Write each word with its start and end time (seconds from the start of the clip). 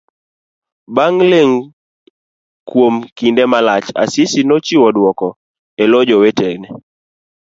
Bang' 0.95 1.21
ling 1.31 1.53
kuom 2.69 2.95
kinde 3.17 3.43
malach. 3.51 3.87
Asisi 4.03 4.41
nochiwo 4.43 4.87
dwoko 4.97 5.27
elo 5.83 5.99
jowetene. 6.07 6.67